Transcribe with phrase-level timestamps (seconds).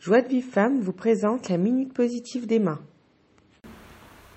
[0.00, 2.78] Joie de Vive Femme vous présente la Minute Positive d'Emma.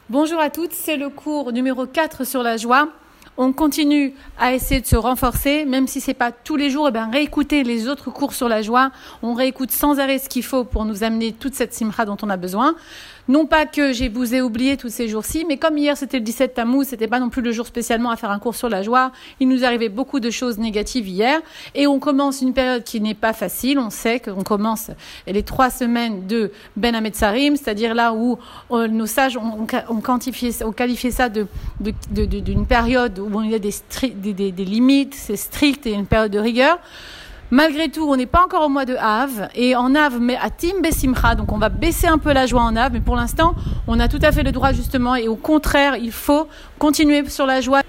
[0.10, 2.90] Bonjour à toutes, c'est le cours numéro 4 sur la joie.
[3.38, 6.90] On continue à essayer de se renforcer, même si c'est pas tous les jours, et
[6.90, 8.92] eh bien réécouter les autres cours sur la joie.
[9.22, 12.30] On réécoute sans arrêt ce qu'il faut pour nous amener toute cette simra dont on
[12.32, 12.74] a besoin.
[13.28, 16.24] Non pas que j'ai vous ai oublié tous ces jours-ci, mais comme hier c'était le
[16.24, 18.84] 17 Tammuz, c'était pas non plus le jour spécialement à faire un cours sur la
[18.84, 19.12] joie.
[19.40, 21.40] Il nous arrivait beaucoup de choses négatives hier,
[21.76, 23.80] et on commence une période qui n'est pas facile.
[23.80, 24.92] On sait qu'on commence
[25.28, 28.38] les trois semaines de Ben Sarim, c'est-à-dire là où
[28.72, 31.48] euh, nos sages ont, ont qualifié ça de,
[31.80, 33.74] d'une période où il y a des,
[34.34, 36.80] des limites, c'est strict et une période de rigueur.
[37.54, 39.50] Malgré tout, on n'est pas encore au mois de Av.
[39.56, 42.62] Et en Av, mais à Tim Besimcha, donc on va baisser un peu la joie
[42.62, 42.94] en Av.
[42.94, 43.56] Mais pour l'instant,
[43.88, 45.16] on a tout à fait le droit justement.
[45.16, 46.48] Et au contraire, il faut
[46.80, 47.82] continuer sur la joie.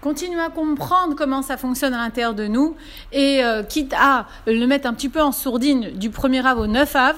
[0.00, 2.76] Continuer à comprendre comment ça fonctionne à l'intérieur de nous
[3.10, 6.68] et euh, quitte à le mettre un petit peu en sourdine du 1er av au
[6.68, 7.16] 9 av,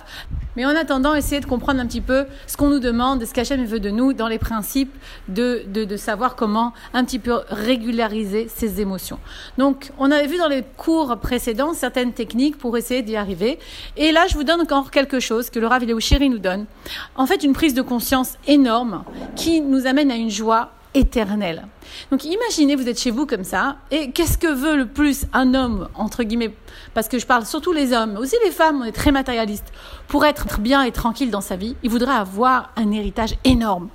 [0.56, 3.62] mais en attendant, essayer de comprendre un petit peu ce qu'on nous demande, ce qu'Hachem
[3.67, 4.95] veut de nous dans les principes
[5.28, 9.19] de, de, de, savoir comment un petit peu régulariser ses émotions.
[9.58, 13.58] Donc, on avait vu dans les cours précédents certaines techniques pour essayer d'y arriver.
[13.98, 16.64] Et là, je vous donne encore quelque chose que le Rav Chéri nous donne.
[17.14, 19.05] En fait, une prise de conscience énorme
[19.36, 21.66] qui nous amène à une joie éternel.
[22.10, 25.55] Donc imaginez, vous êtes chez vous comme ça, et qu'est-ce que veut le plus un
[25.55, 26.55] homme, entre guillemets,
[26.94, 29.72] parce que je parle surtout les hommes, mais aussi les femmes, on est très matérialistes,
[30.08, 33.88] pour être bien et tranquille dans sa vie, il voudrait avoir un héritage énorme.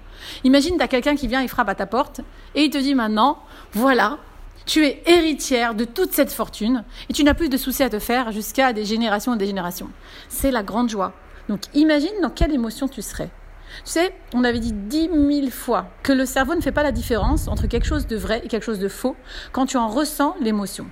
[0.44, 2.22] Imagine, tu as quelqu'un qui vient, il frappe à ta porte,
[2.56, 3.40] et il te dit maintenant,
[3.74, 4.18] voilà,
[4.66, 8.00] tu es héritière de toute cette fortune, et tu n'as plus de soucis à te
[8.00, 9.90] faire jusqu'à des générations et des générations.
[10.30, 11.14] C'est la grande joie.
[11.50, 13.30] Donc imagine dans quelle émotion tu serais.
[13.84, 16.92] Tu sais, on avait dit dix mille fois que le cerveau ne fait pas la
[16.92, 19.16] différence entre quelque chose de vrai et quelque chose de faux
[19.52, 20.88] quand tu en ressens l'émotion.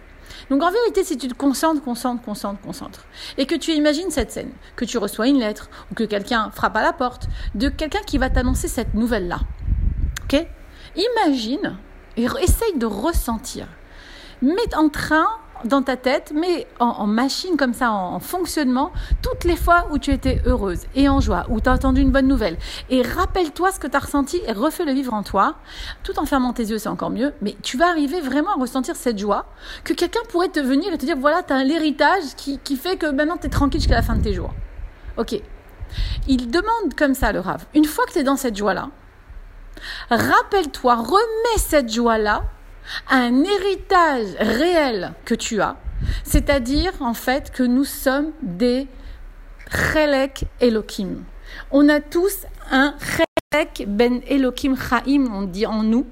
[0.49, 3.05] Donc en vérité, si tu te concentres, concentres, concentres, concentres,
[3.37, 6.75] et que tu imagines cette scène, que tu reçois une lettre, ou que quelqu'un frappe
[6.75, 9.39] à la porte, de quelqu'un qui va t'annoncer cette nouvelle-là,
[10.23, 10.45] ok?
[10.95, 11.77] Imagine
[12.17, 13.67] et essaye de ressentir.
[14.41, 15.27] Mets en train
[15.65, 18.91] dans ta tête, mais en, machine comme ça, en, fonctionnement,
[19.21, 22.11] toutes les fois où tu étais heureuse et en joie, où tu as entendu une
[22.11, 22.57] bonne nouvelle.
[22.89, 25.55] Et rappelle-toi ce que tu as ressenti et refais le vivre en toi,
[26.03, 28.95] tout en fermant tes yeux, c'est encore mieux, mais tu vas arriver vraiment à ressentir
[28.95, 29.45] cette joie
[29.83, 32.97] que quelqu'un pourrait te venir et te dire, voilà, tu as l'héritage qui, qui fait
[32.97, 34.53] que maintenant tu es tranquille jusqu'à la fin de tes jours.
[35.17, 35.39] Ok.
[36.27, 37.65] Il demande comme ça le rave.
[37.75, 38.89] Une fois que tu es dans cette joie-là,
[40.09, 42.43] rappelle-toi, remets cette joie-là
[43.09, 45.77] un héritage réel que tu as,
[46.23, 48.87] c'est-à-dire en fait que nous sommes des
[49.71, 51.23] Chelek Elohim.
[51.71, 56.05] On a tous un Chelek Ben Elohim Chaim, on dit en nous.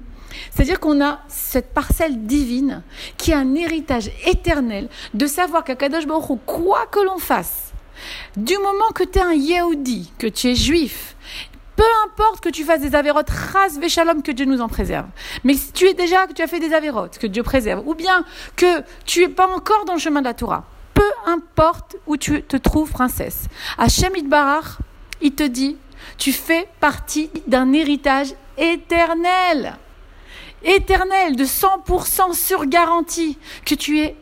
[0.50, 2.82] C'est-à-dire qu'on a cette parcelle divine
[3.18, 7.72] qui a un héritage éternel de savoir qu'à Kadosh Baruch quoi que l'on fasse,
[8.36, 11.11] du moment que tu es un Yehudi, que tu es juif,
[11.82, 15.06] peu importe que tu fasses des avérotes, ras véchalom, que Dieu nous en préserve.
[15.42, 17.96] Mais si tu es déjà, que tu as fait des avérotes, que Dieu préserve, ou
[17.96, 22.16] bien que tu es pas encore dans le chemin de la Torah, peu importe où
[22.16, 23.46] tu te trouves, princesse,
[23.78, 24.78] Hachem Barach,
[25.20, 25.76] il te dit,
[26.18, 29.76] tu fais partie d'un héritage éternel.
[30.62, 34.14] Éternel, de 100% sur garantie, que tu es,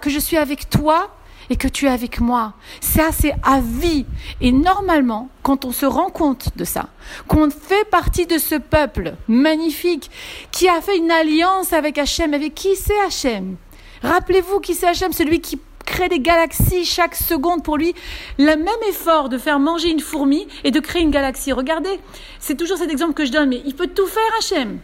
[0.00, 1.14] que je suis avec toi
[1.50, 2.54] et que tu es avec moi.
[2.80, 4.06] Ça, c'est à vie.
[4.40, 6.88] Et normalement, quand on se rend compte de ça,
[7.28, 10.10] qu'on fait partie de ce peuple magnifique
[10.50, 13.56] qui a fait une alliance avec Hachem, avec qui c'est Hachem?
[14.02, 17.94] Rappelez-vous qui c'est Hachem, celui qui crée des galaxies chaque seconde pour lui,
[18.38, 21.52] le même effort de faire manger une fourmi et de créer une galaxie.
[21.52, 22.00] Regardez,
[22.40, 24.78] c'est toujours cet exemple que je donne, mais il peut tout faire Hachem.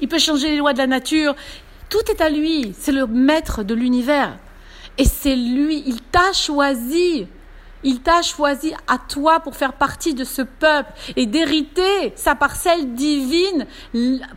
[0.00, 1.36] Il peut changer les lois de la nature.
[1.88, 2.74] Tout est à lui.
[2.76, 4.36] C'est le maître de l'univers.
[4.98, 7.26] Et c'est lui, il t'a choisi.
[7.84, 12.94] Il t'a choisi à toi pour faire partie de ce peuple et d'hériter sa parcelle
[12.94, 13.66] divine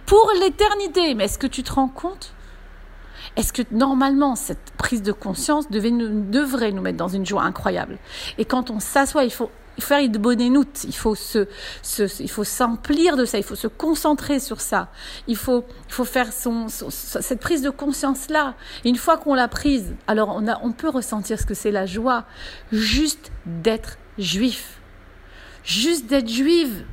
[0.05, 1.13] pour l'éternité.
[1.13, 2.33] Mais est-ce que tu te rends compte?
[3.35, 7.99] Est-ce que normalement cette prise de conscience devrait nous mettre dans une joie incroyable?
[8.37, 9.51] Et quand on s'assoit, il faut
[9.83, 10.83] faire une bonne énoute.
[10.85, 11.47] Il faut se,
[12.19, 13.37] il faut s'emplir de ça.
[13.37, 14.89] Il faut se concentrer sur ça.
[15.27, 18.55] Il faut, il faut faire son, cette prise de conscience là.
[18.83, 21.85] une fois qu'on l'a prise, alors on a, on peut ressentir ce que c'est la
[21.85, 22.25] joie,
[22.71, 24.79] juste d'être juif,
[25.63, 26.85] juste d'être juive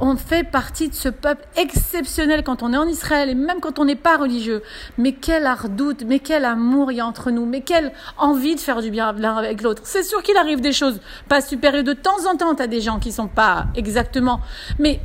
[0.00, 3.78] on fait partie de ce peuple exceptionnel quand on est en Israël et même quand
[3.78, 4.62] on n'est pas religieux.
[4.98, 8.60] Mais quel ardoute, mais quel amour il y a entre nous, mais quelle envie de
[8.60, 9.82] faire du bien l'un avec l'autre.
[9.84, 12.66] C'est sûr qu'il arrive des choses pas super et de temps en temps, tu as
[12.66, 14.40] des gens qui sont pas exactement,
[14.78, 15.00] mais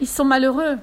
[0.00, 0.78] ils sont malheureux.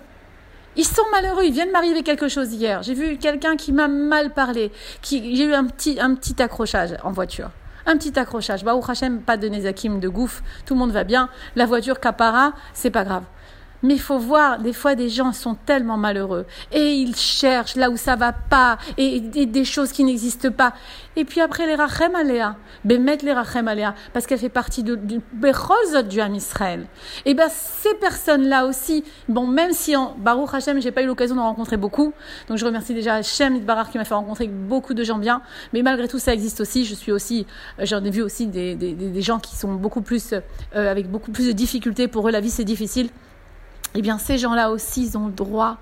[0.75, 1.43] Ils sont malheureux.
[1.45, 2.83] Il vient de m'arriver quelque chose hier.
[2.83, 4.71] J'ai vu quelqu'un qui m'a mal parlé.
[5.01, 7.49] Qui, j'ai eu un petit, un petit accrochage en voiture
[7.87, 8.63] un petit accrochage.
[8.63, 11.29] Bah, Hachem, pas de Nezakim, de gouffre, tout le monde va bien.
[11.55, 13.23] La voiture capara, c'est pas grave.
[13.83, 17.89] Mais il faut voir, des fois, des gens sont tellement malheureux et ils cherchent là
[17.89, 20.73] où ça va pas et, des choses qui n'existent pas.
[21.15, 24.95] Et puis après, les rachem aléa, mettre les rachem aléa, parce qu'elle fait partie de,
[24.95, 26.87] du bechol du Ham Israël.
[27.25, 31.35] Et ben ces personnes-là aussi, bon, même si en Baruch Hashem, j'ai pas eu l'occasion
[31.35, 32.13] d'en rencontrer beaucoup,
[32.47, 35.41] donc je remercie déjà Hashem Barar qui m'a fait rencontrer beaucoup de gens bien,
[35.73, 36.85] mais malgré tout, ça existe aussi.
[36.85, 37.45] Je suis aussi,
[37.79, 41.09] euh, j'en ai vu aussi des, des, des, gens qui sont beaucoup plus, euh, avec
[41.09, 42.07] beaucoup plus de difficultés.
[42.07, 43.09] Pour eux, la vie c'est difficile
[43.97, 45.77] eh bien ces gens-là aussi, ils ont le droit.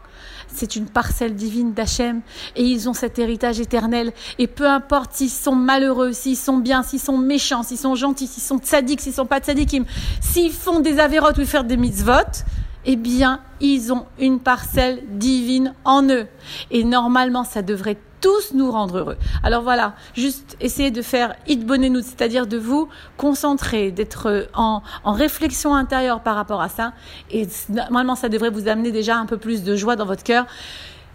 [0.48, 2.22] C'est une parcelle divine d'Hachem
[2.56, 4.14] et ils ont cet héritage éternel.
[4.40, 8.28] Et peu importe s'ils sont malheureux, s'ils sont bien, s'ils sont méchants, s'ils sont gentils,
[8.28, 9.84] s'ils sont tzadiks, s'ils sont pas tzadikim,
[10.22, 12.44] s'ils font des avérotes ou font des mitzvot,
[12.86, 16.28] eh bien, ils ont une parcelle divine en eux.
[16.72, 19.18] Et normalement, ça devrait tous nous rendre heureux.
[19.44, 25.12] Alors voilà, juste essayer de faire it nous, c'est-à-dire de vous concentrer, d'être en, en,
[25.14, 26.94] réflexion intérieure par rapport à ça.
[27.30, 30.46] Et normalement, ça devrait vous amener déjà un peu plus de joie dans votre cœur.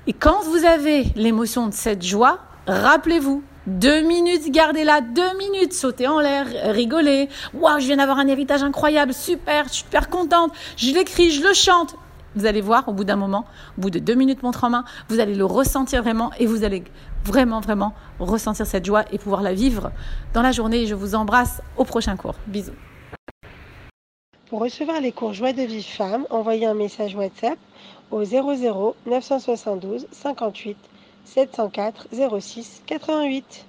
[0.06, 6.08] Et quand vous avez l'émotion de cette joie, rappelez-vous, deux minutes, gardez-la, deux minutes, sautez
[6.08, 7.28] en l'air, rigolez.
[7.54, 10.52] Waouh, je viens d'avoir un héritage incroyable, super, super contente.
[10.76, 11.94] Je l'écris, je le chante.
[12.34, 13.44] Vous allez voir, au bout d'un moment,
[13.78, 16.64] au bout de deux minutes montre en main, vous allez le ressentir vraiment et vous
[16.64, 16.84] allez
[17.24, 19.92] vraiment, vraiment ressentir cette joie et pouvoir la vivre
[20.34, 20.86] dans la journée.
[20.86, 22.34] Je vous embrasse au prochain cours.
[22.46, 22.72] Bisous.
[24.48, 27.58] Pour recevoir les cours Joie de vie femme, envoyez un message WhatsApp
[28.10, 30.76] au 00 972 58
[31.24, 31.92] 704
[32.40, 33.66] 06 88.